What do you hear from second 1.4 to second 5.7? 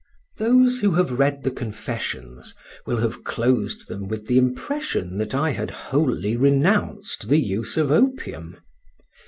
the Confessions will have closed them with the impression that I had